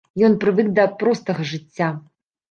[0.27, 1.91] Ён прывык да простага жыцця.